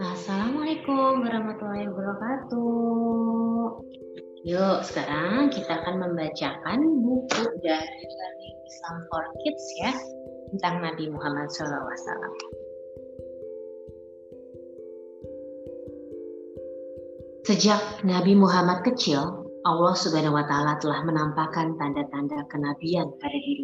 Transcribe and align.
Assalamualaikum 0.00 1.20
warahmatullahi 1.20 1.84
wabarakatuh. 1.92 3.84
Yuk, 4.48 4.88
sekarang 4.88 5.52
kita 5.52 5.84
akan 5.84 6.00
membacakan 6.00 6.80
buku 7.04 7.44
dari 7.60 8.04
Learning 8.08 8.56
Islam 8.64 9.04
for 9.12 9.20
Kids 9.44 9.66
ya 9.76 9.92
tentang 10.56 10.80
Nabi 10.80 11.12
Muhammad 11.12 11.52
SAW. 11.52 11.92
Sejak 17.44 18.00
Nabi 18.00 18.32
Muhammad 18.32 18.80
kecil, 18.80 19.44
Allah 19.62 19.94
Subhanahu 19.94 20.34
wa 20.34 20.42
taala 20.48 20.74
telah 20.82 21.06
menampakkan 21.06 21.78
tanda-tanda 21.78 22.42
kenabian 22.50 23.14
pada 23.22 23.38
dirinya. 23.38 23.61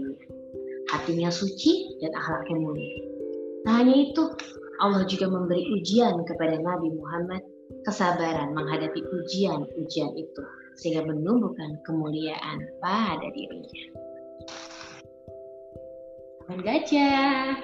Hatinya 1.09 1.32
suci 1.32 1.96
dan 2.04 2.12
akhlaknya 2.12 2.68
mulia. 2.68 3.00
Tak 3.64 3.80
hanya 3.80 3.96
itu, 3.96 4.29
Allah 4.76 5.08
juga 5.08 5.32
memberi 5.32 5.64
ujian 5.81 6.21
kepada 6.29 6.61
Nabi 6.61 6.93
Muhammad 6.93 7.40
kesabaran 7.89 8.53
menghadapi 8.53 9.00
ujian-ujian 9.08 10.12
itu 10.21 10.43
sehingga 10.76 11.08
menumbuhkan 11.08 11.81
kemuliaan 11.89 12.61
pada 12.84 13.25
dirinya. 13.32 13.84
Taman 16.44 16.61
gajah. 16.61 17.56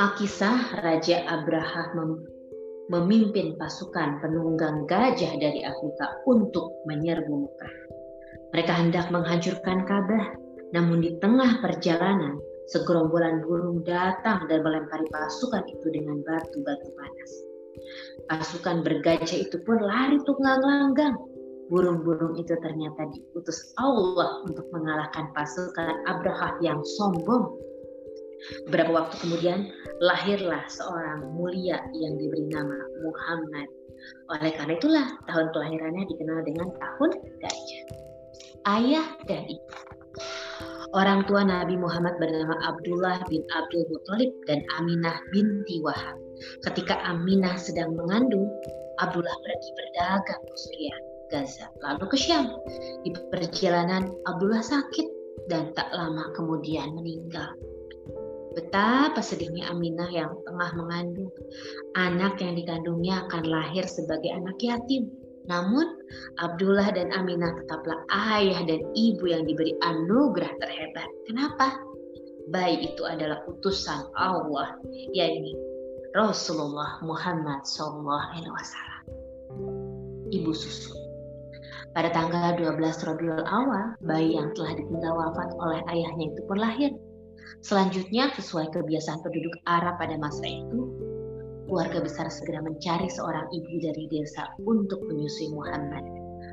Alkisah 0.00 0.80
Raja 0.80 1.28
Abraha 1.28 1.92
mem 1.92 2.24
memimpin 2.88 3.60
pasukan 3.60 4.24
penunggang 4.24 4.88
gajah 4.88 5.36
dari 5.36 5.60
Afrika 5.68 6.24
untuk 6.24 6.72
menyerbu 6.88 7.44
Mekah. 7.44 7.74
Mereka 8.56 8.72
hendak 8.72 9.12
menghancurkan 9.12 9.84
Ka'bah, 9.84 10.39
namun 10.70 11.02
di 11.02 11.18
tengah 11.18 11.58
perjalanan 11.58 12.38
segerombolan 12.70 13.42
burung 13.42 13.82
datang 13.82 14.46
dan 14.46 14.62
melempari 14.62 15.06
pasukan 15.10 15.66
itu 15.66 15.86
dengan 15.90 16.22
batu-batu 16.22 16.88
panas. 16.94 17.30
Pasukan 18.30 18.86
bergajah 18.86 19.38
itu 19.42 19.58
pun 19.66 19.82
lari 19.82 20.22
tunggang-langgang. 20.22 21.18
Burung-burung 21.70 22.34
itu 22.38 22.54
ternyata 22.62 23.06
diutus 23.14 23.74
Allah 23.78 24.42
untuk 24.46 24.66
mengalahkan 24.74 25.30
pasukan 25.34 26.02
Abraha 26.06 26.58
yang 26.62 26.82
sombong. 26.98 27.58
Beberapa 28.66 29.04
waktu 29.04 29.14
kemudian 29.22 29.70
lahirlah 30.02 30.64
seorang 30.66 31.30
mulia 31.34 31.78
yang 31.94 32.18
diberi 32.18 32.50
nama 32.50 32.78
Muhammad. 33.02 33.68
Oleh 34.32 34.50
karena 34.56 34.72
itulah 34.80 35.06
tahun 35.28 35.46
kelahirannya 35.54 36.04
dikenal 36.08 36.40
dengan 36.46 36.68
tahun 36.78 37.10
gajah. 37.38 37.82
Ayah 38.66 39.06
dan 39.28 39.44
ibu. 39.46 39.74
Orang 40.90 41.22
tua 41.30 41.46
Nabi 41.46 41.78
Muhammad 41.78 42.18
bernama 42.18 42.58
Abdullah 42.66 43.22
bin 43.30 43.46
Abdul 43.54 43.86
Muthalib 43.94 44.34
dan 44.50 44.58
Aminah 44.74 45.22
binti 45.30 45.78
Wahab. 45.86 46.18
Ketika 46.66 46.98
Aminah 47.06 47.54
sedang 47.54 47.94
mengandung, 47.94 48.50
Abdullah 48.98 49.36
pergi 49.46 49.70
berdagang 49.70 50.42
ke 50.42 50.54
Suriah, 50.58 50.98
Gaza, 51.30 51.70
lalu 51.86 52.10
ke 52.10 52.16
Syam. 52.18 52.50
Di 53.06 53.14
perjalanan, 53.30 54.10
Abdullah 54.26 54.66
sakit 54.66 55.06
dan 55.46 55.70
tak 55.78 55.94
lama 55.94 56.26
kemudian 56.34 56.90
meninggal. 56.98 57.54
Betapa 58.58 59.22
sedihnya 59.22 59.70
Aminah 59.70 60.10
yang 60.10 60.34
tengah 60.42 60.74
mengandung. 60.74 61.30
Anak 61.94 62.42
yang 62.42 62.58
dikandungnya 62.58 63.30
akan 63.30 63.46
lahir 63.46 63.86
sebagai 63.86 64.34
anak 64.34 64.58
yatim 64.58 65.19
namun 65.48 65.86
Abdullah 66.42 66.92
dan 66.92 67.14
Aminah 67.14 67.56
tetaplah 67.64 68.04
ayah 68.34 68.60
dan 68.66 68.80
ibu 68.92 69.24
yang 69.30 69.48
diberi 69.48 69.72
anugerah 69.80 70.52
terhebat. 70.60 71.08
Kenapa? 71.24 71.80
Bayi 72.50 72.92
itu 72.92 73.06
adalah 73.06 73.46
utusan 73.46 74.10
Allah, 74.18 74.74
yakni 75.14 75.54
Rasulullah 76.12 76.98
Muhammad 77.06 77.62
SAW. 77.62 78.26
Ibu 80.30 80.50
susu. 80.50 80.94
Pada 81.90 82.10
tanggal 82.14 82.54
12 82.58 82.78
Rabiul 83.02 83.42
Awal, 83.46 83.98
bayi 84.02 84.38
yang 84.38 84.54
telah 84.54 84.78
ditinggal 84.78 85.10
wafat 85.10 85.50
oleh 85.58 85.82
ayahnya 85.90 86.30
itu 86.30 86.40
pun 86.46 86.58
lahir. 86.58 86.90
Selanjutnya, 87.66 88.30
sesuai 88.38 88.70
kebiasaan 88.70 89.26
penduduk 89.26 89.58
Arab 89.66 89.98
pada 89.98 90.14
masa 90.14 90.46
itu, 90.46 90.99
keluarga 91.70 92.02
besar 92.02 92.26
segera 92.26 92.58
mencari 92.66 93.06
seorang 93.06 93.46
ibu 93.54 93.78
dari 93.78 94.10
desa 94.10 94.50
untuk 94.66 94.98
menyusui 95.06 95.54
Muhammad. 95.54 96.02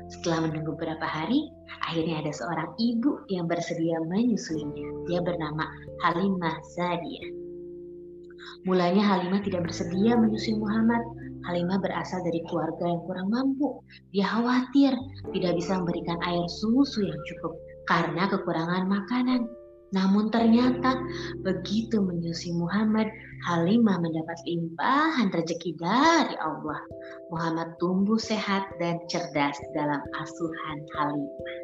Setelah 0.08 0.48
menunggu 0.48 0.78
beberapa 0.78 1.04
hari, 1.04 1.50
akhirnya 1.84 2.22
ada 2.22 2.32
seorang 2.32 2.70
ibu 2.78 3.26
yang 3.28 3.50
bersedia 3.50 3.98
menyusuinya. 4.06 5.10
Dia 5.10 5.20
bernama 5.20 5.66
Halimah 6.06 6.56
Zadiyah. 6.78 7.28
Mulanya 8.64 9.04
Halimah 9.04 9.42
tidak 9.42 9.68
bersedia 9.68 10.14
menyusui 10.16 10.56
Muhammad. 10.56 11.02
Halimah 11.50 11.82
berasal 11.82 12.22
dari 12.22 12.40
keluarga 12.46 12.86
yang 12.86 13.02
kurang 13.04 13.28
mampu. 13.28 13.82
Dia 14.14 14.26
khawatir 14.30 14.94
tidak 15.34 15.52
bisa 15.58 15.82
memberikan 15.82 16.18
air 16.24 16.46
susu 16.46 17.04
yang 17.04 17.20
cukup 17.34 17.52
karena 17.90 18.30
kekurangan 18.30 18.84
makanan. 18.86 19.50
Namun 19.88 20.28
ternyata 20.28 21.00
begitu 21.40 22.04
menyusui 22.04 22.52
Muhammad, 22.52 23.08
Halimah 23.48 23.96
mendapat 24.02 24.36
limpahan 24.44 25.32
rezeki 25.32 25.80
dari 25.80 26.36
Allah. 26.36 26.80
Muhammad 27.32 27.72
tumbuh 27.80 28.20
sehat 28.20 28.68
dan 28.76 29.00
cerdas 29.08 29.56
dalam 29.72 30.00
asuhan 30.20 30.78
Halimah. 30.92 31.56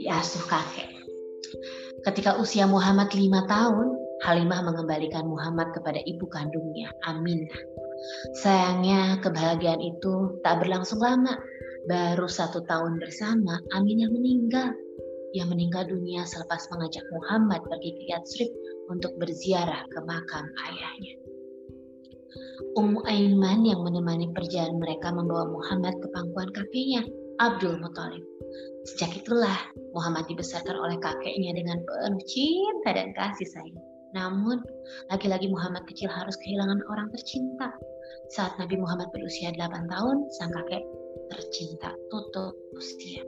Diasuh 0.00 0.44
kakek. 0.48 0.88
Ketika 2.00 2.40
usia 2.40 2.64
Muhammad 2.64 3.12
lima 3.12 3.44
tahun, 3.44 3.92
Halimah 4.24 4.64
mengembalikan 4.64 5.28
Muhammad 5.28 5.72
kepada 5.76 6.00
ibu 6.04 6.24
kandungnya, 6.28 6.88
Aminah. 7.04 7.60
Sayangnya 8.40 9.20
kebahagiaan 9.20 9.80
itu 9.80 10.40
tak 10.40 10.64
berlangsung 10.64 11.00
lama. 11.04 11.36
Baru 11.88 12.28
satu 12.28 12.64
tahun 12.64 13.00
bersama, 13.00 13.60
Aminah 13.72 14.08
meninggal 14.12 14.76
yang 15.36 15.48
meninggal 15.50 15.86
dunia 15.86 16.26
selepas 16.26 16.66
mengajak 16.74 17.04
Muhammad 17.14 17.62
pergi 17.62 17.90
ke 17.94 18.02
Yatsrib 18.10 18.50
untuk 18.90 19.14
berziarah 19.18 19.86
ke 19.86 19.98
makam 20.02 20.46
ayahnya. 20.66 21.14
Ummu 22.78 23.02
Aiman 23.06 23.66
yang 23.66 23.82
menemani 23.82 24.30
perjalanan 24.30 24.78
mereka 24.78 25.10
membawa 25.10 25.50
Muhammad 25.50 25.98
ke 25.98 26.06
pangkuan 26.14 26.50
kakeknya, 26.54 27.02
Abdul 27.42 27.82
Muthalib. 27.82 28.22
Sejak 28.86 29.22
itulah 29.22 29.58
Muhammad 29.96 30.30
dibesarkan 30.30 30.76
oleh 30.78 30.98
kakeknya 31.02 31.56
dengan 31.56 31.82
penuh 31.82 32.22
cinta 32.26 32.94
dan 32.94 33.10
kasih 33.16 33.48
sayang. 33.50 33.82
Namun, 34.10 34.58
lagi-lagi 35.10 35.46
Muhammad 35.46 35.86
kecil 35.86 36.10
harus 36.10 36.34
kehilangan 36.42 36.82
orang 36.90 37.10
tercinta. 37.14 37.70
Saat 38.34 38.58
Nabi 38.58 38.78
Muhammad 38.78 39.10
berusia 39.14 39.54
8 39.54 39.86
tahun, 39.86 40.16
sang 40.34 40.50
kakek 40.50 40.82
tercinta 41.30 41.94
tutup 42.10 42.54
usia. 42.74 43.22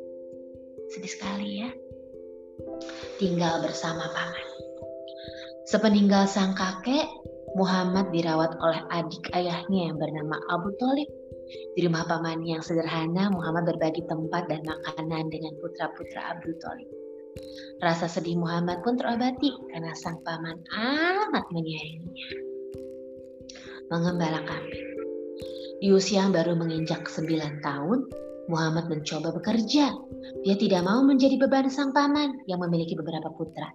Sedih 0.93 1.09
sekali 1.09 1.65
ya 1.65 1.73
tinggal 3.17 3.63
bersama 3.63 4.11
paman. 4.11 4.47
Sepeninggal 5.65 6.27
sang 6.27 6.53
kakek, 6.59 7.07
Muhammad 7.55 8.11
dirawat 8.11 8.59
oleh 8.59 8.83
adik 8.91 9.31
ayahnya 9.33 9.89
yang 9.89 9.97
bernama 9.97 10.37
Abu 10.51 10.75
Talib. 10.77 11.09
Di 11.77 11.85
rumah 11.85 12.05
paman 12.09 12.43
yang 12.43 12.65
sederhana, 12.65 13.31
Muhammad 13.31 13.73
berbagi 13.73 14.05
tempat 14.09 14.49
dan 14.49 14.65
makanan 14.65 15.31
dengan 15.31 15.53
putra-putra 15.61 16.35
Abu 16.35 16.51
Talib. 16.59 16.89
Rasa 17.81 18.11
sedih 18.11 18.37
Muhammad 18.37 18.85
pun 18.85 18.99
terobati 19.01 19.49
karena 19.73 19.97
sang 19.97 20.21
paman 20.27 20.61
amat 20.77 21.45
menyayanginya. 21.55 22.29
Mengembala 23.89 24.41
kambing. 24.45 24.89
Di 25.83 25.89
usia 25.91 26.25
yang 26.25 26.33
baru 26.33 26.55
menginjak 26.55 27.11
9 27.11 27.59
tahun, 27.61 27.99
Muhammad 28.51 28.91
mencoba 28.91 29.31
bekerja. 29.35 29.95
Dia 30.43 30.55
tidak 30.59 30.83
mau 30.83 31.03
menjadi 31.07 31.39
beban 31.39 31.71
sang 31.71 31.95
paman 31.95 32.43
yang 32.51 32.59
memiliki 32.59 32.99
beberapa 32.99 33.31
putra. 33.35 33.71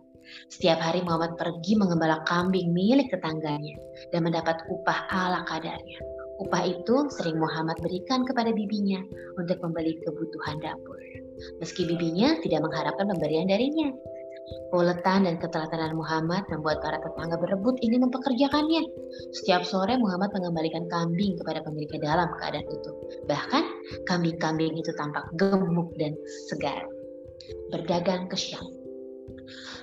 Setiap 0.52 0.84
hari 0.84 1.00
Muhammad 1.08 1.40
pergi 1.40 1.80
mengembala 1.80 2.20
kambing 2.28 2.76
milik 2.76 3.08
tetangganya 3.08 3.80
dan 4.12 4.28
mendapat 4.28 4.60
upah 4.68 5.08
ala 5.08 5.48
kadarnya. 5.48 6.04
Upah 6.38 6.64
itu 6.68 7.10
sering 7.16 7.40
Muhammad 7.42 7.80
berikan 7.82 8.28
kepada 8.28 8.54
bibinya 8.54 9.02
untuk 9.40 9.58
membeli 9.64 9.98
kebutuhan 10.04 10.62
dapur. 10.62 11.00
Meski 11.64 11.88
bibinya 11.88 12.38
tidak 12.44 12.62
mengharapkan 12.66 13.10
pemberian 13.10 13.50
darinya, 13.50 13.90
Keuletan 14.72 15.28
dan 15.28 15.36
keteladanan 15.40 15.96
Muhammad 15.96 16.44
membuat 16.52 16.80
para 16.80 17.00
tetangga 17.00 17.36
berebut 17.40 17.76
ingin 17.84 18.08
mempekerjakannya. 18.08 18.84
Setiap 19.36 19.68
sore 19.68 20.00
Muhammad 20.00 20.32
mengembalikan 20.36 20.88
kambing 20.88 21.36
kepada 21.40 21.64
pemiliknya 21.64 22.16
dalam 22.16 22.32
keadaan 22.40 22.68
utuh. 22.68 22.96
Bahkan 23.28 23.64
kambing-kambing 24.08 24.76
itu 24.76 24.92
tampak 24.96 25.28
gemuk 25.36 25.92
dan 26.00 26.16
segar. 26.52 26.84
Berdagang 27.72 28.28
ke 28.28 28.36
Syam. 28.36 28.64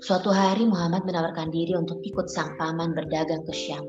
Suatu 0.04 0.28
hari 0.28 0.68
Muhammad 0.68 1.08
menawarkan 1.08 1.48
diri 1.48 1.72
untuk 1.72 1.96
ikut 2.04 2.28
sang 2.28 2.60
paman 2.60 2.92
berdagang 2.92 3.40
ke 3.48 3.52
Syam. 3.56 3.88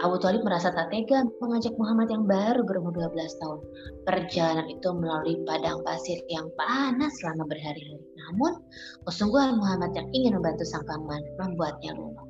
Abu 0.00 0.16
Talib 0.16 0.40
merasa 0.48 0.72
tak 0.72 0.88
tega 0.88 1.28
mengajak 1.44 1.76
Muhammad 1.76 2.08
yang 2.08 2.24
baru 2.24 2.64
berumur 2.64 2.88
12 2.96 3.36
tahun. 3.36 3.60
Perjalanan 4.08 4.66
itu 4.72 4.88
melalui 4.96 5.36
padang 5.44 5.84
pasir 5.84 6.16
yang 6.32 6.48
panas 6.56 7.12
selama 7.20 7.44
berhari-hari. 7.44 8.00
Namun, 8.16 8.64
kesungguhan 9.04 9.60
Muhammad 9.60 9.92
yang 9.92 10.08
ingin 10.16 10.40
membantu 10.40 10.64
sang 10.64 10.88
paman 10.88 11.20
membuatnya 11.36 11.92
luluh. 11.92 12.24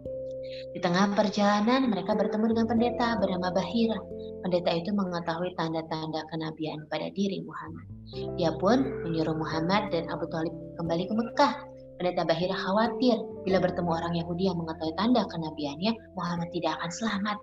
Di 0.74 0.82
tengah 0.82 1.14
perjalanan, 1.14 1.86
mereka 1.86 2.18
bertemu 2.18 2.44
dengan 2.50 2.66
pendeta 2.66 3.08
bernama 3.22 3.54
Bahira. 3.54 3.98
Pendeta 4.42 4.70
itu 4.74 4.90
mengetahui 4.90 5.54
tanda-tanda 5.54 6.26
kenabian 6.34 6.82
pada 6.90 7.06
diri 7.14 7.38
Muhammad. 7.46 7.86
Dia 8.34 8.50
pun 8.58 8.82
menyuruh 9.06 9.38
Muhammad 9.38 9.94
dan 9.94 10.10
Abu 10.10 10.26
Talib 10.26 10.50
kembali 10.74 11.06
ke 11.06 11.14
Mekah 11.14 11.54
Pendeta 12.00 12.24
Bahira 12.24 12.56
khawatir 12.56 13.20
bila 13.44 13.60
bertemu 13.60 13.92
orang 13.92 14.16
Yahudi 14.16 14.48
yang 14.48 14.56
mengetahui 14.56 14.96
tanda 14.96 15.20
kenabiannya, 15.28 15.92
Muhammad 16.16 16.48
tidak 16.48 16.80
akan 16.80 16.90
selamat. 16.96 17.36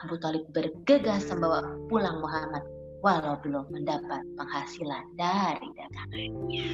Abu 0.00 0.16
Talib 0.16 0.48
bergegas 0.56 1.28
membawa 1.28 1.68
pulang 1.92 2.24
Muhammad 2.24 2.64
walau 3.04 3.36
belum 3.44 3.68
mendapat 3.68 4.22
penghasilan 4.38 5.04
dari 5.18 5.68
dagangannya. 5.76 6.70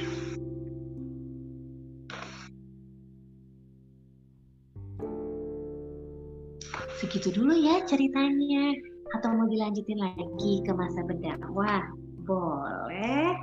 Segitu 6.99 7.31
dulu 7.31 7.55
ya 7.55 7.83
ceritanya. 7.87 8.75
Atau 9.09 9.33
mau 9.33 9.49
dilanjutin 9.49 9.97
lagi 9.97 10.61
ke 10.61 10.71
masa 10.75 11.01
berdakwah? 11.01 11.81
Boleh, 12.29 13.33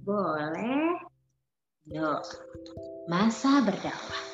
boleh. 0.00 0.96
Yuk, 1.92 2.22
masa 3.10 3.60
berdakwah. 3.60 4.24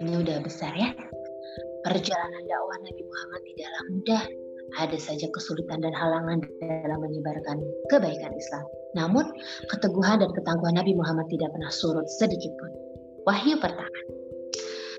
Ini 0.00 0.22
udah 0.24 0.38
besar 0.40 0.72
ya. 0.72 0.96
Perjalanan 1.82 2.42
dakwah 2.46 2.78
Nabi 2.78 3.02
Muhammad 3.02 3.40
tidaklah 3.42 3.82
mudah. 3.90 4.24
Ada 4.72 4.96
saja 4.96 5.26
kesulitan 5.28 5.84
dan 5.84 5.92
halangan 5.92 6.40
dalam 6.62 6.98
menyebarkan 7.04 7.60
kebaikan 7.92 8.32
Islam. 8.32 8.64
Namun, 8.96 9.28
keteguhan 9.68 10.24
dan 10.24 10.30
ketangguhan 10.32 10.78
Nabi 10.78 10.96
Muhammad 10.96 11.28
tidak 11.28 11.52
pernah 11.52 11.68
surut 11.68 12.08
sedikit 12.08 12.54
pun. 12.56 12.70
Wahyu 13.28 13.60
pertama. 13.60 14.00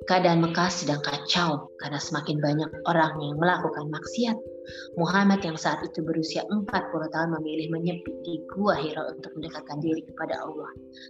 Keadaan 0.03 0.43
Mekah 0.43 0.69
sedang 0.69 0.99
kacau 0.99 1.71
karena 1.79 1.97
semakin 1.97 2.37
banyak 2.43 2.69
orang 2.85 3.15
yang 3.23 3.39
melakukan 3.39 3.87
maksiat. 3.87 4.37
Muhammad 4.99 5.43
yang 5.43 5.57
saat 5.59 5.83
itu 5.83 6.03
berusia 6.03 6.43
40 6.49 6.69
tahun 7.13 7.29
memilih 7.39 7.73
menyepi 7.73 8.11
di 8.23 8.41
Gua 8.53 8.77
Hira 8.77 9.09
untuk 9.11 9.31
mendekatkan 9.37 9.79
diri 9.83 10.01
kepada 10.07 10.39
Allah. 10.43 10.69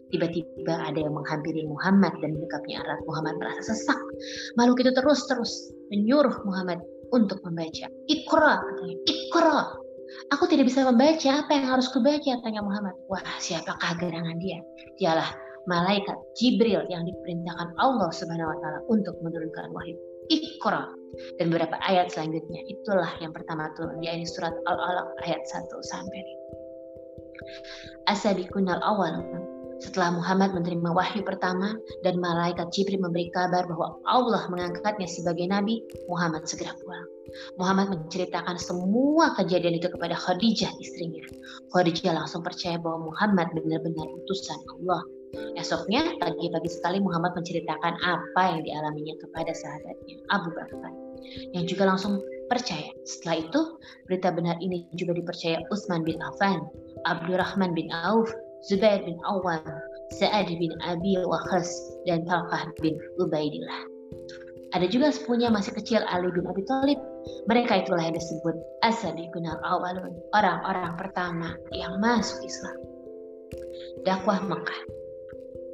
Tiba-tiba 0.10 0.76
ada 0.76 1.00
yang 1.00 1.14
menghampiri 1.14 1.68
Muhammad 1.68 2.14
dan 2.22 2.38
mendekapnya 2.38 2.82
erat. 2.84 3.02
Muhammad 3.06 3.38
merasa 3.40 3.74
sesak. 3.74 4.00
Makhluk 4.56 4.84
itu 4.86 4.92
terus-terus 4.96 5.74
menyuruh 5.94 6.36
Muhammad 6.48 6.82
untuk 7.14 7.40
membaca. 7.46 7.86
Ikra, 8.10 8.54
katanya. 8.62 8.98
Ikra. 9.06 9.60
Aku 10.30 10.46
tidak 10.46 10.70
bisa 10.70 10.86
membaca, 10.86 11.30
apa 11.42 11.52
yang 11.58 11.66
harus 11.74 11.90
kubaca? 11.90 12.34
Tanya 12.42 12.62
Muhammad. 12.62 12.94
Wah, 13.10 13.22
siapakah 13.42 13.98
gerangan 13.98 14.38
dia? 14.38 14.62
Dialah 15.02 15.30
malaikat 15.66 16.18
Jibril 16.36 16.84
yang 16.92 17.08
diperintahkan 17.08 17.76
Allah 17.80 18.10
Subhanahu 18.12 18.52
wa 18.52 18.58
taala 18.60 18.80
untuk 18.92 19.16
menurunkan 19.24 19.72
wahyu. 19.72 19.96
Iqra 20.32 20.88
dan 21.38 21.54
beberapa 21.54 21.77
ayat 21.86 22.10
selanjutnya 22.13 22.62
itulah 22.65 23.10
yang 23.21 23.33
pertama 23.33 23.69
turun 23.77 24.01
yaitu 24.01 24.30
surat 24.30 24.54
Al-Alaq 24.65 25.10
ayat 25.25 25.42
1 25.45 25.69
sampai 25.86 26.19
5. 28.07 28.13
Asabikunal 28.13 28.81
awal 28.81 29.21
setelah 29.83 30.15
Muhammad 30.15 30.56
menerima 30.56 30.95
wahyu 30.95 31.27
pertama 31.27 31.75
dan 32.07 32.15
malaikat 32.24 32.71
Jibril 32.71 33.04
memberi 33.04 33.27
kabar 33.36 33.68
bahwa 33.68 34.00
Allah 34.07 34.48
mengangkatnya 34.48 35.12
sebagai 35.12 35.44
nabi, 35.51 35.83
Muhammad 36.07 36.48
segera 36.48 36.71
pulang. 36.80 37.04
Muhammad 37.60 37.92
menceritakan 37.92 38.56
semua 38.56 39.36
kejadian 39.36 39.75
itu 39.81 39.92
kepada 39.92 40.15
Khadijah 40.15 40.71
istrinya. 40.80 41.25
Khadijah 41.75 42.15
langsung 42.15 42.45
percaya 42.45 42.80
bahwa 42.80 43.12
Muhammad 43.12 43.51
benar-benar 43.51 44.07
utusan 44.24 44.60
Allah 44.80 45.04
Esoknya, 45.57 46.13
pagi-pagi 46.21 46.69
sekali 46.69 47.01
Muhammad 47.01 47.33
menceritakan 47.33 47.98
apa 48.06 48.42
yang 48.54 48.62
dialaminya 48.69 49.18
kepada 49.18 49.50
sahabatnya, 49.57 50.21
Abu 50.30 50.54
Bakar, 50.54 50.94
yang 51.56 51.66
juga 51.66 51.88
langsung 51.90 52.22
percaya. 52.52 52.92
Setelah 53.08 53.48
itu, 53.48 53.62
berita 54.08 54.30
benar 54.30 54.60
ini 54.60 54.86
juga 54.96 55.16
dipercaya 55.18 55.64
Utsman 55.74 56.06
bin 56.06 56.20
Affan, 56.22 56.64
Abdurrahman 57.10 57.74
bin 57.74 57.90
Auf, 57.92 58.30
Zubair 58.68 59.04
bin 59.04 59.20
Awam, 59.28 59.64
Sa'ad 60.16 60.48
bin 60.48 60.72
Abi 60.86 61.20
Waqqas, 61.20 61.68
dan 62.08 62.24
Talqah 62.30 62.70
bin 62.80 62.96
Ubaidillah. 63.20 63.90
Ada 64.74 64.90
juga 64.90 65.14
sepupunya 65.14 65.54
masih 65.54 65.74
kecil 65.78 66.02
Ali 66.10 66.34
bin 66.34 66.50
Abi 66.50 66.66
Thalib. 66.66 66.98
Mereka 67.46 67.86
itulah 67.86 68.10
yang 68.10 68.18
disebut 68.18 68.56
Asabiqun 68.81 69.46
al-awwalun, 69.46 70.18
orang-orang 70.34 70.98
pertama 70.98 71.54
yang 71.70 72.02
masuk 72.02 72.42
Islam. 72.42 72.78
Dakwah 74.02 74.42
Mekah 74.42 74.81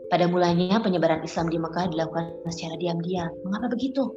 pada 0.09 0.25
mulanya 0.25 0.81
penyebaran 0.81 1.21
Islam 1.21 1.47
di 1.47 1.61
Mekah 1.61 1.93
dilakukan 1.93 2.43
secara 2.49 2.75
diam-diam. 2.81 3.29
Mengapa 3.45 3.71
begitu? 3.71 4.09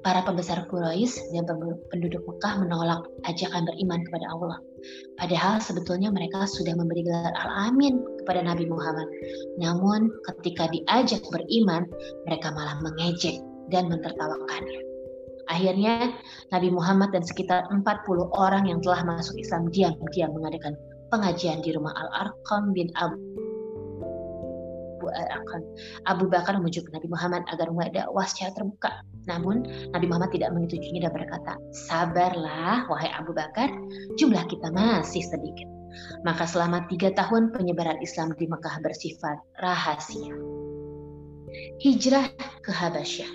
Para 0.00 0.24
pembesar 0.24 0.64
Quraisy 0.68 1.32
dan 1.36 1.46
penduduk 1.92 2.22
Mekah 2.26 2.64
menolak 2.64 3.04
ajakan 3.28 3.68
beriman 3.68 4.00
kepada 4.08 4.26
Allah. 4.32 4.58
Padahal 5.20 5.60
sebetulnya 5.60 6.08
mereka 6.08 6.48
sudah 6.48 6.72
memberi 6.72 7.04
gelar 7.04 7.32
al-amin 7.36 8.00
kepada 8.22 8.40
Nabi 8.44 8.64
Muhammad. 8.66 9.08
Namun 9.60 10.08
ketika 10.26 10.68
diajak 10.72 11.20
beriman, 11.28 11.84
mereka 12.24 12.52
malah 12.52 12.80
mengejek 12.80 13.40
dan 13.68 13.92
mentertawakannya. 13.92 14.80
Akhirnya 15.50 16.14
Nabi 16.54 16.70
Muhammad 16.70 17.10
dan 17.10 17.26
sekitar 17.26 17.66
40 17.68 17.84
orang 18.38 18.70
yang 18.70 18.78
telah 18.80 19.02
masuk 19.02 19.34
Islam 19.36 19.66
diam-diam 19.74 20.30
mengadakan 20.30 20.78
pengajian 21.10 21.58
di 21.60 21.74
rumah 21.74 21.90
Al-Arqam 21.92 22.70
bin 22.70 22.86
Abu 22.94 23.18
akan 25.14 25.60
Abu 26.06 26.30
Bakar 26.30 26.56
memujuk 26.56 26.86
Nabi 26.90 27.06
Muhammad 27.10 27.42
agar 27.50 27.68
mulai 27.70 27.90
dakwah 27.90 28.26
secara 28.26 28.54
terbuka. 28.56 28.92
Namun 29.26 29.66
Nabi 29.92 30.06
Muhammad 30.08 30.30
tidak 30.34 30.50
menyetujuinya 30.54 31.08
dan 31.08 31.12
berkata, 31.12 31.52
sabarlah 31.88 32.86
wahai 32.88 33.10
Abu 33.14 33.34
Bakar, 33.36 33.70
jumlah 34.16 34.42
kita 34.48 34.70
masih 34.72 35.22
sedikit. 35.24 35.68
Maka 36.22 36.46
selama 36.46 36.86
tiga 36.86 37.10
tahun 37.14 37.50
penyebaran 37.50 37.98
Islam 37.98 38.34
di 38.38 38.46
Mekah 38.46 38.78
bersifat 38.78 39.38
rahasia. 39.58 40.34
Hijrah 41.82 42.30
ke 42.62 42.70
Habasyah. 42.70 43.30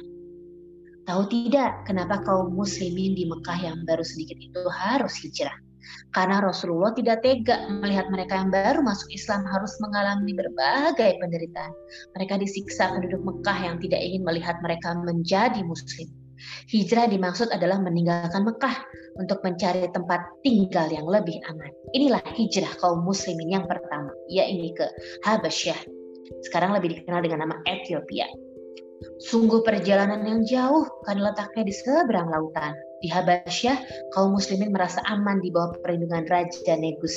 Tahu 1.05 1.21
tidak 1.29 1.85
kenapa 1.85 2.23
kaum 2.25 2.55
muslimin 2.57 3.13
di 3.13 3.29
Mekah 3.29 3.59
yang 3.61 3.77
baru 3.85 4.01
sedikit 4.01 4.41
itu 4.41 4.61
harus 4.71 5.13
hijrah? 5.21 5.64
Karena 6.13 6.39
Rasulullah 6.41 6.95
tidak 6.95 7.21
tega 7.21 7.67
melihat 7.69 8.07
mereka 8.09 8.39
yang 8.39 8.49
baru 8.53 8.79
masuk 8.81 9.09
Islam 9.11 9.43
harus 9.49 9.73
mengalami 9.83 10.31
berbagai 10.33 11.19
penderitaan. 11.19 11.73
Mereka 12.17 12.39
disiksa 12.39 12.93
penduduk 12.95 13.21
Mekah 13.21 13.57
yang 13.61 13.75
tidak 13.83 14.01
ingin 14.01 14.23
melihat 14.23 14.57
mereka 14.63 14.95
menjadi 14.95 15.61
muslim. 15.65 16.07
Hijrah 16.67 17.07
dimaksud 17.07 17.47
adalah 17.51 17.79
meninggalkan 17.79 18.43
Mekah 18.43 18.75
untuk 19.15 19.39
mencari 19.41 19.87
tempat 19.95 20.19
tinggal 20.43 20.91
yang 20.91 21.07
lebih 21.07 21.39
aman. 21.47 21.71
Inilah 21.95 22.21
hijrah 22.35 22.75
kaum 22.83 23.07
muslimin 23.07 23.55
yang 23.55 23.65
pertama, 23.65 24.11
yaitu 24.27 24.75
ke 24.75 24.85
Habasyah. 25.23 25.79
Sekarang 26.43 26.75
lebih 26.75 26.91
dikenal 26.99 27.23
dengan 27.23 27.47
nama 27.47 27.55
Ethiopia. 27.63 28.27
Sungguh 29.27 29.61
perjalanan 29.63 30.23
yang 30.23 30.41
jauh 30.47 30.87
karena 31.07 31.31
letaknya 31.31 31.63
di 31.67 31.73
seberang 31.75 32.31
lautan. 32.31 32.73
Di 33.05 33.13
Habasyah, 33.13 34.09
kaum 34.17 34.33
muslimin 34.33 34.73
merasa 34.73 34.97
aman 35.05 35.37
di 35.37 35.53
bawah 35.53 35.77
perlindungan 35.85 36.25
Raja 36.25 36.73
Negus 36.73 37.13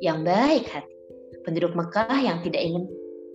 yang 0.00 0.24
baik 0.24 0.64
hati. 0.72 0.96
Penduduk 1.44 1.76
Mekah 1.76 2.16
yang 2.16 2.40
tidak 2.40 2.64
ingin 2.64 2.88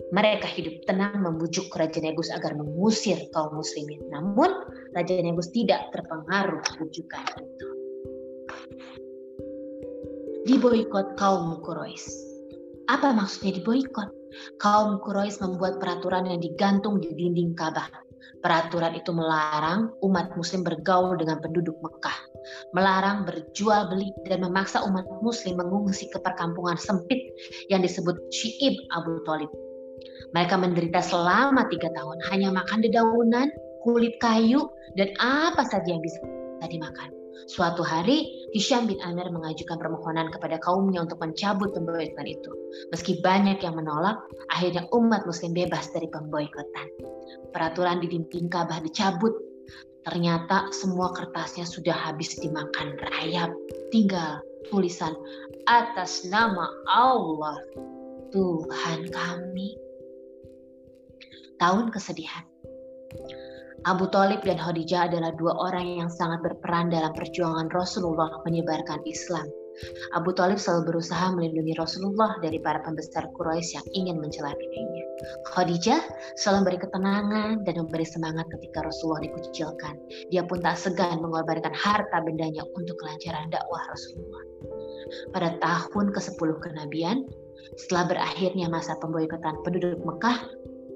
mereka 0.09 0.49
hidup 0.49 0.89
tenang 0.89 1.21
membujuk 1.21 1.69
Raja 1.69 2.01
Negus 2.01 2.33
agar 2.33 2.57
mengusir 2.57 3.29
kaum 3.29 3.53
muslimin. 3.61 4.01
Namun 4.09 4.49
Raja 4.97 5.21
Negus 5.21 5.53
tidak 5.53 5.93
terpengaruh 5.93 6.65
bujukan 6.81 7.25
itu. 7.37 7.67
Diboikot 10.49 11.13
kaum 11.13 11.61
Quraisy. 11.61 12.09
Apa 12.89 13.13
maksudnya 13.13 13.61
diboikot? 13.61 14.09
Kaum 14.57 14.97
Quraisy 14.97 15.45
membuat 15.45 15.77
peraturan 15.77 16.25
yang 16.25 16.41
digantung 16.41 16.97
di 16.97 17.13
dinding 17.13 17.53
Ka'bah. 17.53 17.85
Peraturan 18.43 18.91
itu 18.93 19.15
melarang 19.15 19.95
umat 20.03 20.35
muslim 20.35 20.67
bergaul 20.67 21.15
dengan 21.15 21.39
penduduk 21.39 21.79
Mekah, 21.79 22.17
melarang 22.75 23.23
berjual 23.23 23.87
beli 23.87 24.11
dan 24.27 24.43
memaksa 24.43 24.83
umat 24.83 25.07
muslim 25.23 25.63
mengungsi 25.63 26.11
ke 26.11 26.19
perkampungan 26.19 26.75
sempit 26.75 27.23
yang 27.71 27.79
disebut 27.79 28.19
Syi'ib 28.35 28.75
Abu 28.91 29.23
Talib. 29.23 29.47
Mereka 30.35 30.59
menderita 30.59 30.99
selama 30.99 31.71
tiga 31.71 31.87
tahun, 31.95 32.19
hanya 32.35 32.49
makan 32.51 32.83
dedaunan, 32.83 33.47
kulit 33.85 34.19
kayu, 34.19 34.67
dan 34.99 35.13
apa 35.23 35.63
saja 35.63 35.87
yang 35.87 36.03
bisa 36.03 36.19
dimakan. 36.67 37.22
Suatu 37.49 37.83
hari, 37.83 38.47
Hisham 38.55 38.87
bin 38.87 39.01
Amir 39.03 39.27
mengajukan 39.33 39.75
permohonan 39.75 40.31
kepada 40.31 40.61
kaumnya 40.61 41.03
untuk 41.03 41.19
mencabut 41.19 41.73
pemboikotan 41.75 42.27
itu. 42.29 42.51
Meski 42.93 43.19
banyak 43.19 43.59
yang 43.59 43.75
menolak, 43.75 44.21
akhirnya 44.53 44.87
umat 44.93 45.27
muslim 45.27 45.51
bebas 45.51 45.91
dari 45.91 46.07
pemboikotan. 46.07 46.87
Peraturan 47.51 47.99
di 47.99 48.07
dinding 48.13 48.47
Ka'bah 48.47 48.79
dicabut. 48.79 49.33
Ternyata 50.03 50.67
semua 50.75 51.15
kertasnya 51.15 51.63
sudah 51.63 51.95
habis 51.95 52.35
dimakan 52.39 52.99
rayap. 52.99 53.51
Tinggal 53.89 54.43
tulisan 54.67 55.15
atas 55.67 56.27
nama 56.27 56.67
Allah, 56.91 57.55
Tuhan 58.35 59.07
kami. 59.11 59.79
Tahun 61.61 61.87
kesedihan. 61.93 62.43
Abu 63.83 64.07
Talib 64.07 64.41
dan 64.47 64.59
Khadijah 64.59 65.11
adalah 65.11 65.35
dua 65.35 65.53
orang 65.59 65.99
yang 65.99 66.09
sangat 66.11 66.39
berperan 66.39 66.87
dalam 66.87 67.11
perjuangan 67.11 67.67
Rasulullah 67.71 68.39
menyebarkan 68.47 69.03
Islam 69.03 69.45
Abu 70.13 70.31
Talib 70.37 70.61
selalu 70.61 70.93
berusaha 70.93 71.33
melindungi 71.33 71.73
Rasulullah 71.73 72.37
dari 72.45 72.61
para 72.61 72.81
pembesar 72.85 73.25
Quraisy 73.33 73.81
yang 73.81 73.87
ingin 73.93 74.17
mencelakainya. 74.21 75.03
Khadijah 75.49 76.01
selalu 76.37 76.57
memberi 76.61 76.77
ketenangan 76.85 77.53
dan 77.65 77.75
memberi 77.81 78.05
semangat 78.05 78.45
ketika 78.53 78.85
Rasulullah 78.85 79.25
dikucilkan. 79.25 79.95
Dia 80.29 80.45
pun 80.45 80.61
tak 80.61 80.77
segan 80.77 81.21
mengorbankan 81.25 81.73
harta 81.73 82.17
bendanya 82.21 82.61
untuk 82.77 82.95
kelancaran 83.01 83.49
dakwah 83.49 83.81
Rasulullah. 83.89 84.43
Pada 85.33 85.49
tahun 85.57 86.13
ke-10 86.13 86.49
kenabian, 86.61 87.17
setelah 87.77 88.13
berakhirnya 88.13 88.69
masa 88.69 88.97
pemboikotan 89.01 89.57
penduduk 89.65 89.99
Mekah, 90.05 90.37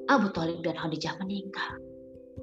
Abu 0.08 0.29
Talib 0.32 0.62
dan 0.62 0.77
Khadijah 0.77 1.17
meninggal. 1.20 1.87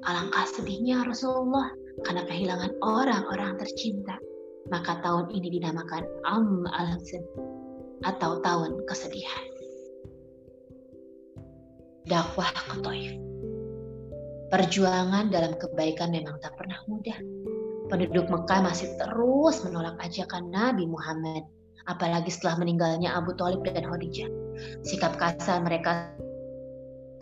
Alangkah 0.05 0.45
sedihnya 0.53 1.01
Rasulullah 1.01 1.73
karena 2.05 2.23
kehilangan 2.29 2.77
orang-orang 2.85 3.57
tercinta 3.57 4.21
maka 4.69 4.97
tahun 5.05 5.29
ini 5.29 5.61
dinamakan 5.61 6.05
Am 6.25 6.65
al 6.69 6.97
atau 8.05 8.31
tahun 8.41 8.85
kesedihan. 8.85 9.45
Dakwah 12.05 12.53
ke 12.53 12.77
Taif. 12.85 13.13
Perjuangan 14.53 15.33
dalam 15.33 15.57
kebaikan 15.57 16.13
memang 16.13 16.37
tak 16.37 16.53
pernah 16.53 16.77
mudah. 16.85 17.17
Penduduk 17.89 18.29
Mekah 18.29 18.61
masih 18.61 18.93
terus 18.97 19.65
menolak 19.65 19.97
ajakan 20.01 20.53
Nabi 20.53 20.85
Muhammad, 20.85 21.49
apalagi 21.89 22.29
setelah 22.29 22.61
meninggalnya 22.61 23.13
Abu 23.13 23.33
Talib 23.37 23.65
dan 23.65 23.89
Khadijah. 23.89 24.29
Sikap 24.85 25.17
kasar 25.17 25.65
mereka 25.65 26.13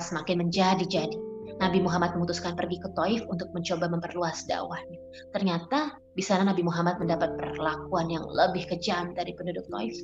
semakin 0.04 0.48
menjadi-jadi 0.48 1.23
Nabi 1.62 1.80
Muhammad 1.84 2.18
memutuskan 2.18 2.58
pergi 2.58 2.82
ke 2.82 2.90
Taif 2.98 3.22
untuk 3.30 3.50
mencoba 3.54 3.86
memperluas 3.92 4.46
dakwahnya. 4.50 4.98
Ternyata 5.36 5.98
di 6.18 6.24
sana 6.26 6.50
Nabi 6.50 6.66
Muhammad 6.66 6.98
mendapat 6.98 7.38
perlakuan 7.38 8.10
yang 8.10 8.26
lebih 8.26 8.66
kejam 8.70 9.14
dari 9.14 9.34
penduduk 9.38 9.66
Taif. 9.70 9.96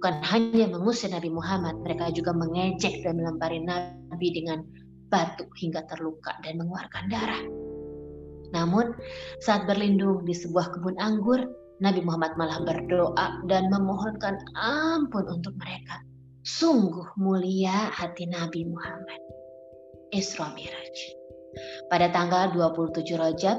Bukan 0.00 0.24
hanya 0.24 0.66
mengusir 0.72 1.12
Nabi 1.12 1.28
Muhammad, 1.28 1.76
mereka 1.84 2.08
juga 2.12 2.32
mengejek 2.32 3.04
dan 3.04 3.20
melempari 3.20 3.60
Nabi 3.60 4.28
dengan 4.32 4.64
batu 5.12 5.44
hingga 5.60 5.84
terluka 5.92 6.40
dan 6.40 6.56
mengeluarkan 6.56 7.04
darah. 7.12 7.44
Namun, 8.50 8.96
saat 9.44 9.68
berlindung 9.68 10.24
di 10.24 10.34
sebuah 10.34 10.72
kebun 10.72 10.96
anggur, 10.98 11.44
Nabi 11.80 12.04
Muhammad 12.04 12.36
malah 12.36 12.60
berdoa 12.64 13.44
dan 13.48 13.72
memohonkan 13.72 14.36
ampun 14.56 15.24
untuk 15.28 15.56
mereka. 15.56 16.00
Sungguh 16.44 17.04
mulia 17.20 17.92
hati 17.92 18.24
Nabi 18.24 18.68
Muhammad. 18.68 19.29
Isra 20.10 20.50
Miraj. 20.54 20.96
Pada 21.90 22.10
tanggal 22.10 22.54
27 22.54 23.18
Rajab, 23.18 23.58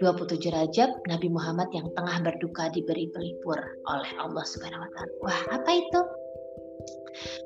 27 0.00 0.52
Rajab, 0.52 0.88
Nabi 1.08 1.28
Muhammad 1.32 1.68
yang 1.72 1.88
tengah 1.96 2.20
berduka 2.20 2.68
diberi 2.72 3.08
pelipur 3.12 3.56
oleh 3.88 4.12
Allah 4.20 4.44
Subhanahu 4.44 4.84
wa 4.84 4.90
taala. 4.92 5.12
Wah, 5.24 5.40
apa 5.56 5.70
itu? 5.72 6.00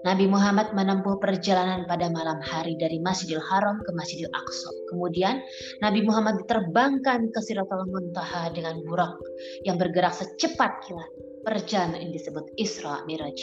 Nabi 0.02 0.26
Muhammad 0.26 0.74
menempuh 0.74 1.22
perjalanan 1.22 1.86
pada 1.86 2.10
malam 2.10 2.42
hari 2.42 2.74
dari 2.74 2.98
Masjidil 2.98 3.38
Haram 3.38 3.78
ke 3.86 3.90
Masjidil 3.94 4.30
Aqsa. 4.34 4.70
Kemudian 4.90 5.38
Nabi 5.78 6.02
Muhammad 6.02 6.42
diterbangkan 6.42 7.30
ke 7.30 7.38
Siratul 7.38 7.86
Muntaha 7.86 8.50
dengan 8.50 8.82
burak 8.82 9.14
yang 9.62 9.78
bergerak 9.78 10.10
secepat 10.10 10.82
kilat. 10.82 11.10
Perjalanan 11.40 12.04
ini 12.04 12.20
disebut 12.20 12.52
Isra 12.60 13.00
Miraj. 13.08 13.38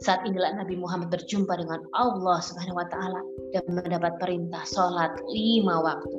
Saat 0.00 0.24
inilah 0.24 0.56
Nabi 0.56 0.80
Muhammad 0.80 1.12
berjumpa 1.12 1.52
dengan 1.60 1.84
Allah 1.92 2.40
Subhanahu 2.40 2.80
wa 2.80 2.88
taala 2.88 3.20
dan 3.52 3.64
mendapat 3.68 4.16
perintah 4.16 4.64
sholat 4.64 5.12
lima 5.28 5.84
waktu. 5.84 6.16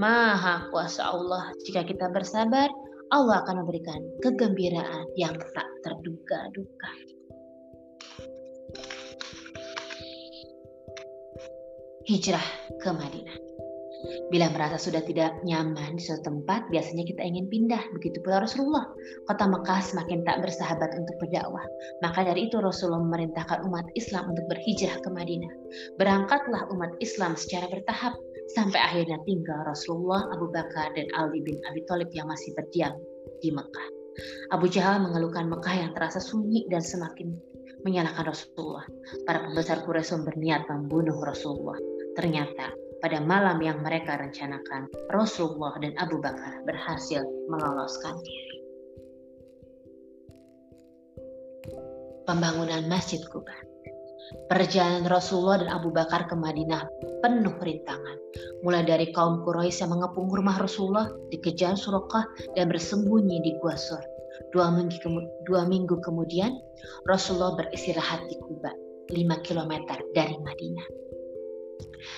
Maha 0.00 0.72
kuasa 0.72 1.12
Allah, 1.12 1.52
jika 1.68 1.84
kita 1.84 2.08
bersabar, 2.08 2.72
Allah 3.12 3.44
akan 3.44 3.60
memberikan 3.60 4.00
kegembiraan 4.24 5.04
yang 5.20 5.36
tak 5.52 5.68
terduga-duga. 5.84 6.90
Hijrah 12.08 12.46
ke 12.80 12.88
Madinah. 12.88 13.38
Bila 14.34 14.50
merasa 14.50 14.78
sudah 14.78 15.02
tidak 15.06 15.38
nyaman 15.46 15.94
di 15.94 16.02
suatu 16.02 16.26
tempat, 16.26 16.66
biasanya 16.74 17.06
kita 17.06 17.22
ingin 17.22 17.46
pindah. 17.46 17.82
Begitu 17.94 18.18
pula 18.22 18.42
Rasulullah. 18.42 18.90
Kota 19.30 19.46
Mekah 19.46 19.80
semakin 19.82 20.26
tak 20.26 20.42
bersahabat 20.42 20.90
untuk 20.98 21.14
berdakwah. 21.22 21.62
Maka 22.02 22.26
dari 22.26 22.50
itu 22.50 22.58
Rasulullah 22.58 23.02
memerintahkan 23.06 23.62
umat 23.70 23.86
Islam 23.94 24.34
untuk 24.34 24.44
berhijrah 24.50 24.98
ke 24.98 25.08
Madinah. 25.10 25.52
Berangkatlah 26.02 26.66
umat 26.74 26.98
Islam 26.98 27.38
secara 27.38 27.70
bertahap 27.70 28.18
sampai 28.58 28.80
akhirnya 28.82 29.22
tinggal 29.22 29.62
Rasulullah, 29.62 30.26
Abu 30.34 30.50
Bakar, 30.50 30.90
dan 30.98 31.06
Ali 31.14 31.38
bin 31.46 31.62
Abi 31.70 31.86
Thalib 31.86 32.10
yang 32.10 32.26
masih 32.26 32.50
berdiam 32.58 32.98
di 33.38 33.54
Mekah. 33.54 33.88
Abu 34.52 34.68
Jahal 34.68 35.00
mengeluhkan 35.00 35.48
Mekah 35.48 35.88
yang 35.88 35.90
terasa 35.96 36.20
sunyi 36.20 36.68
dan 36.68 36.84
semakin 36.84 37.32
menyalahkan 37.86 38.28
Rasulullah. 38.28 38.86
Para 39.26 39.46
pembesar 39.46 39.82
Quraisy 39.86 40.22
berniat 40.26 40.68
membunuh 40.70 41.18
Rasulullah. 41.22 41.78
Ternyata 42.12 42.81
pada 43.02 43.18
malam 43.18 43.58
yang 43.58 43.82
mereka 43.82 44.14
rencanakan, 44.14 44.86
Rasulullah 45.10 45.74
dan 45.82 45.98
Abu 45.98 46.22
Bakar 46.22 46.62
berhasil 46.62 47.26
meloloskan 47.50 48.14
diri. 48.22 48.58
Pembangunan 52.22 52.86
Masjid 52.86 53.18
Kuba. 53.26 53.50
Perjalanan 54.46 55.10
Rasulullah 55.10 55.66
dan 55.66 55.70
Abu 55.74 55.90
Bakar 55.90 56.30
ke 56.30 56.38
Madinah 56.38 56.86
penuh 57.26 57.58
rintangan. 57.58 58.16
Mulai 58.62 58.86
dari 58.86 59.10
kaum 59.10 59.42
Quraisy 59.42 59.82
yang 59.82 59.98
mengepung 59.98 60.30
rumah 60.30 60.56
Rasulullah, 60.62 61.10
dikejar 61.34 61.74
Surokah 61.74 62.54
dan 62.54 62.70
bersembunyi 62.70 63.42
di 63.42 63.58
Gua 63.58 63.74
Sur. 63.74 64.00
Dua 64.54 64.70
minggu, 64.70 64.96
dua 65.44 65.66
minggu 65.66 65.98
kemudian, 66.00 66.54
Rasulullah 67.10 67.58
beristirahat 67.58 68.30
di 68.30 68.38
Kuba, 68.38 68.72
5 69.10 69.44
km 69.44 69.72
dari 70.14 70.38
Madinah. 70.40 71.01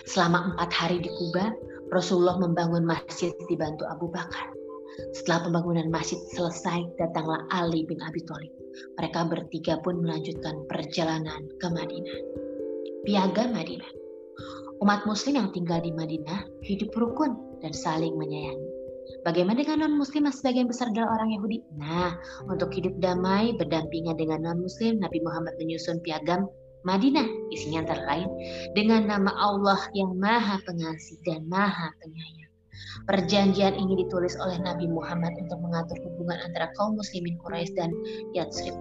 Selama 0.09 0.55
empat 0.55 0.71
hari 0.73 0.99
di 1.03 1.11
Kuba, 1.11 1.53
Rasulullah 1.93 2.41
membangun 2.41 2.85
masjid 2.85 3.31
dibantu 3.47 3.85
Abu 3.87 4.09
Bakar. 4.11 4.51
Setelah 5.15 5.51
pembangunan 5.51 5.91
masjid 5.91 6.19
selesai, 6.35 6.87
datanglah 6.99 7.43
Ali 7.51 7.83
bin 7.87 7.99
Abi 8.03 8.23
Thalib. 8.27 8.53
Mereka 8.99 9.27
bertiga 9.27 9.79
pun 9.83 10.03
melanjutkan 10.03 10.67
perjalanan 10.71 11.51
ke 11.59 11.67
Madinah. 11.67 12.21
Piagam 13.03 13.55
Madinah. 13.55 13.91
Umat 14.83 15.07
muslim 15.07 15.39
yang 15.39 15.51
tinggal 15.55 15.83
di 15.83 15.95
Madinah 15.95 16.47
hidup 16.67 16.95
rukun 16.95 17.39
dan 17.63 17.71
saling 17.71 18.15
menyayangi. 18.19 18.71
Bagaimana 19.25 19.61
dengan 19.61 19.85
non-muslim 19.85 20.25
yang 20.29 20.37
sebagian 20.37 20.67
besar 20.69 20.89
adalah 20.89 21.21
orang 21.21 21.37
Yahudi? 21.37 21.61
Nah, 21.77 22.17
untuk 22.49 22.73
hidup 22.73 22.97
damai 23.05 23.53
berdampingan 23.57 24.17
dengan 24.17 24.41
non-muslim, 24.45 25.01
Nabi 25.01 25.21
Muhammad 25.21 25.57
menyusun 25.61 26.01
piagam 26.01 26.49
Madinah 26.85 27.25
isinya 27.49 27.81
antara 27.89 28.05
lain 28.05 28.29
dengan 28.77 29.09
nama 29.09 29.33
Allah 29.33 29.81
yang 29.97 30.13
maha 30.21 30.61
pengasih 30.69 31.17
dan 31.25 31.49
maha 31.49 31.89
penyayang. 32.05 32.53
Perjanjian 33.05 33.75
ini 33.79 34.05
ditulis 34.05 34.35
oleh 34.41 34.59
Nabi 34.61 34.91
Muhammad 34.91 35.33
untuk 35.39 35.63
mengatur 35.63 35.95
hubungan 36.05 36.41
antara 36.43 36.75
kaum 36.75 36.99
muslimin 36.99 37.39
Quraisy 37.39 37.73
dan 37.79 37.91
Yatsrib, 38.35 38.75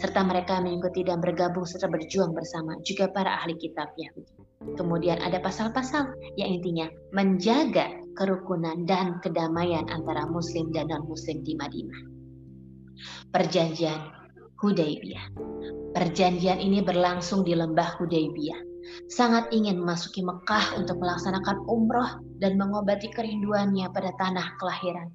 serta 0.00 0.20
mereka 0.24 0.62
mengikuti 0.64 1.04
dan 1.04 1.20
bergabung 1.20 1.68
serta 1.68 1.90
berjuang 1.90 2.32
bersama 2.32 2.78
juga 2.82 3.10
para 3.12 3.40
ahli 3.42 3.54
kitab 3.60 3.92
Yahudi. 4.00 4.44
Kemudian 4.80 5.20
ada 5.20 5.44
pasal-pasal 5.44 6.16
yang 6.40 6.56
intinya 6.56 6.88
menjaga 7.12 7.92
kerukunan 8.16 8.88
dan 8.88 9.20
kedamaian 9.20 9.84
antara 9.92 10.24
muslim 10.24 10.72
dan 10.72 10.88
non-muslim 10.88 11.44
di 11.44 11.52
Madinah. 11.52 12.02
Perjanjian 13.34 14.13
Hudaybiyah 14.64 15.28
Perjanjian 15.92 16.56
ini 16.56 16.80
berlangsung 16.80 17.44
di 17.44 17.52
lembah 17.52 18.00
Hudaybiyah. 18.00 18.56
Sangat 19.12 19.52
ingin 19.52 19.76
memasuki 19.76 20.24
Mekah 20.24 20.80
untuk 20.80 21.04
melaksanakan 21.04 21.68
umroh 21.68 22.18
dan 22.40 22.56
mengobati 22.56 23.12
kerinduannya 23.12 23.92
pada 23.92 24.10
tanah 24.16 24.56
kelahiran. 24.56 25.12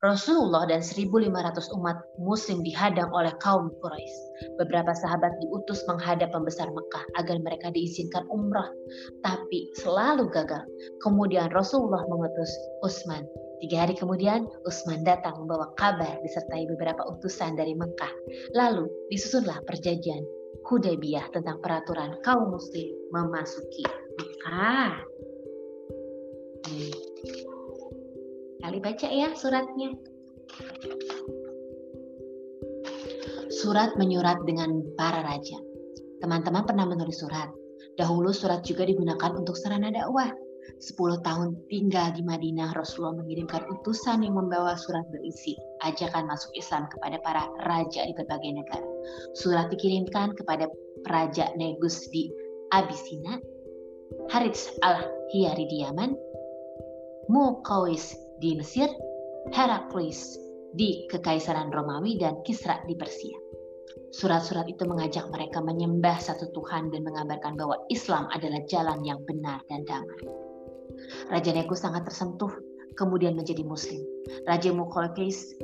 Rasulullah 0.00 0.64
dan 0.64 0.80
1.500 0.80 1.28
umat 1.76 2.00
muslim 2.16 2.64
dihadang 2.64 3.12
oleh 3.12 3.30
kaum 3.44 3.68
Quraisy. 3.84 4.18
Beberapa 4.56 4.96
sahabat 4.96 5.36
diutus 5.44 5.84
menghadap 5.84 6.32
pembesar 6.32 6.72
Mekah 6.72 7.04
agar 7.20 7.36
mereka 7.44 7.68
diizinkan 7.68 8.24
umroh, 8.32 8.72
tapi 9.20 9.68
selalu 9.84 10.32
gagal. 10.32 10.64
Kemudian 11.04 11.52
Rasulullah 11.52 12.02
mengutus 12.08 12.50
Utsman 12.80 13.28
Tiga 13.58 13.86
hari 13.86 13.98
kemudian, 13.98 14.46
Utsman 14.62 15.02
datang 15.02 15.34
membawa 15.42 15.74
kabar 15.74 16.22
disertai 16.22 16.70
beberapa 16.70 17.02
utusan 17.10 17.58
dari 17.58 17.74
Mekah. 17.74 18.14
Lalu 18.54 18.86
disusunlah 19.10 19.58
perjanjian 19.66 20.22
Hudaybiyah 20.68 21.32
tentang 21.34 21.58
peraturan 21.58 22.22
kaum 22.22 22.54
muslim 22.54 22.94
memasuki 23.10 23.82
Mekah. 24.14 24.94
Hmm. 26.68 26.92
Kali 28.62 28.78
baca 28.78 29.08
ya 29.10 29.28
suratnya. 29.34 29.90
Surat 33.48 33.98
menyurat 33.98 34.38
dengan 34.46 34.86
para 34.94 35.24
raja. 35.26 35.58
Teman-teman 36.22 36.62
pernah 36.62 36.86
menulis 36.86 37.18
surat. 37.22 37.50
Dahulu 37.98 38.30
surat 38.30 38.62
juga 38.62 38.86
digunakan 38.86 39.34
untuk 39.34 39.58
sarana 39.58 39.90
dakwah. 39.90 40.30
Sepuluh 40.76 41.18
tahun 41.24 41.56
tinggal 41.72 42.12
di 42.12 42.20
Madinah, 42.20 42.76
Rasulullah 42.76 43.24
mengirimkan 43.24 43.64
utusan 43.72 44.20
yang 44.22 44.36
membawa 44.36 44.76
surat 44.76 45.08
berisi 45.08 45.56
ajakan 45.80 46.28
masuk 46.28 46.52
Islam 46.54 46.86
kepada 46.92 47.16
para 47.24 47.48
raja 47.64 48.04
di 48.04 48.12
berbagai 48.12 48.52
negara. 48.52 48.88
Surat 49.34 49.72
dikirimkan 49.72 50.36
kepada 50.36 50.68
Raja 51.08 51.50
Negus 51.56 52.06
di 52.12 52.28
Abisina, 52.70 53.40
Harits 54.28 54.68
al-Hiyari 54.84 55.64
di 55.66 55.76
Yaman, 55.82 56.12
Muqawis 57.32 58.12
di 58.38 58.56
Mesir, 58.56 58.88
Heraklius 59.52 60.36
di 60.76 61.08
Kekaisaran 61.08 61.72
Romawi, 61.72 62.20
dan 62.20 62.40
Kisra 62.44 62.84
di 62.84 62.92
Persia. 62.94 63.36
Surat-surat 64.08 64.64
itu 64.68 64.88
mengajak 64.88 65.28
mereka 65.28 65.60
menyembah 65.60 66.16
satu 66.16 66.48
Tuhan 66.56 66.88
dan 66.88 67.04
mengabarkan 67.04 67.60
bahwa 67.60 67.76
Islam 67.92 68.28
adalah 68.32 68.64
jalan 68.64 69.04
yang 69.04 69.20
benar 69.28 69.60
dan 69.68 69.84
damai. 69.84 70.47
Raja 71.28 71.50
Negus 71.54 71.80
sangat 71.82 72.06
tersentuh, 72.08 72.50
kemudian 72.98 73.38
menjadi 73.38 73.62
Muslim. 73.66 74.02
Raja 74.44 74.70
Mukhawis 74.74 75.56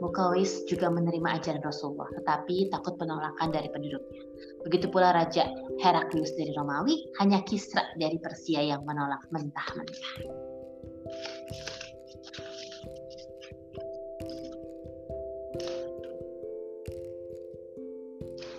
Mukawis 0.00 0.64
juga 0.64 0.88
menerima 0.88 1.36
ajaran 1.36 1.60
Rasulullah, 1.60 2.08
tetapi 2.16 2.72
takut 2.72 2.96
penolakan 2.96 3.52
dari 3.52 3.68
penduduknya. 3.68 4.24
Begitu 4.64 4.88
pula 4.88 5.12
Raja 5.12 5.44
Heraklius 5.76 6.32
dari 6.40 6.56
Romawi, 6.56 7.04
hanya 7.20 7.44
Kisra 7.44 7.84
dari 8.00 8.16
Persia 8.16 8.64
yang 8.64 8.80
menolak 8.88 9.20
mentah-mentah. 9.28 10.16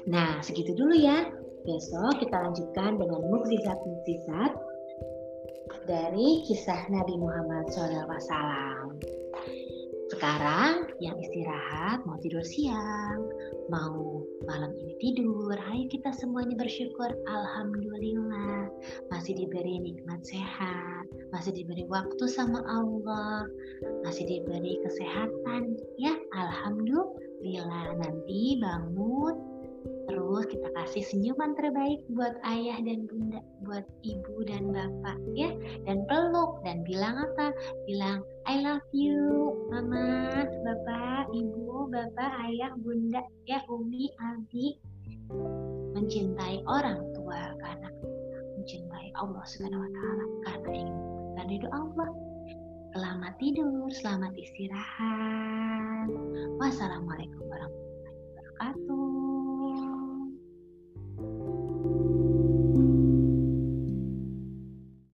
Nah, 0.05 0.45
segitu 0.45 0.77
dulu 0.77 0.93
ya. 0.93 1.25
Besok 1.61 2.21
kita 2.21 2.37
lanjutkan 2.37 2.97
dengan 3.01 3.21
mukjizat-mukjizat 3.29 4.70
dari 5.86 6.46
kisah 6.48 6.88
Nabi 6.89 7.18
Muhammad 7.18 7.68
SAW. 7.74 8.96
Sekarang 10.12 10.91
yang 11.00 11.15
istirahat 11.24 12.03
mau 12.03 12.20
tidur 12.20 12.44
siang, 12.44 13.32
mau 13.72 14.27
malam 14.44 14.75
ini 14.75 14.94
tidur, 15.00 15.56
ayo 15.56 15.88
kita 15.88 16.12
semuanya 16.12 16.60
bersyukur. 16.60 17.15
Alhamdulillah 17.32 18.68
masih 19.08 19.39
diberi 19.39 19.80
nikmat 19.80 20.20
sehat, 20.27 21.08
masih 21.32 21.56
diberi 21.56 21.88
waktu 21.88 22.27
sama 22.27 22.60
Allah, 22.68 23.48
masih 24.03 24.27
diberi 24.27 24.84
kesehatan. 24.84 25.80
Ya, 25.96 26.20
Alhamdulillah 26.36 27.96
nanti 27.96 28.60
bangun 28.60 29.50
Terus 30.12 30.44
kita 30.51 30.68
kasih 30.75 31.08
senyuman 31.08 31.56
terbaik 31.56 32.03
buat 32.12 32.36
ayah 32.44 32.84
dan 32.84 33.08
bunda, 33.08 33.39
buat 33.63 33.88
ibu 34.03 34.44
dan 34.44 34.75
bapak 34.75 35.15
ya. 35.39 35.56
Dan 35.88 36.03
peluk 36.03 36.60
dan 36.68 36.84
bilang 36.84 37.15
apa? 37.15 37.56
Bilang 37.88 38.20
I 38.44 38.60
love 38.60 38.84
you, 38.91 39.56
mama, 39.72 40.27
bapak, 40.68 41.32
ibu, 41.32 41.88
bapak, 41.88 42.32
ayah, 42.44 42.75
bunda, 42.84 43.24
ya, 43.48 43.63
umi, 43.72 44.12
abi. 44.20 44.75
Mencintai 45.96 46.60
orang 46.68 47.00
tua 47.15 47.56
karena 47.63 47.88
mencintai 48.60 49.15
Allah 49.15 49.48
Subhanahu 49.48 49.88
wa 49.88 49.91
taala 49.96 50.25
karena 50.44 50.70
ingin 50.75 50.98
dan 51.39 51.46
ridho 51.48 51.70
Allah. 51.72 52.12
Selamat 52.91 53.39
tidur, 53.39 53.88
selamat 53.96 54.36
istirahat. 54.36 56.12
Wassalamualaikum 56.60 57.48
warahmatullahi 57.48 58.20
wabarakatuh. 58.36 59.30